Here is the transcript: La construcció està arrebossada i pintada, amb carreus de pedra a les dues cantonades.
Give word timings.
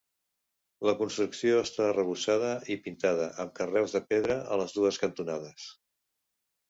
La 0.87 0.93
construcció 1.01 1.59
està 1.65 1.83
arrebossada 1.89 2.49
i 2.75 2.79
pintada, 2.87 3.29
amb 3.45 3.53
carreus 3.61 3.95
de 3.99 4.01
pedra 4.15 4.39
a 4.57 4.59
les 4.63 4.75
dues 4.79 4.99
cantonades. 5.05 5.69